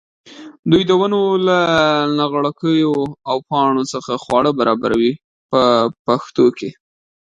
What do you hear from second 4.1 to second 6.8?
خواړه برابروي په پښتو کې.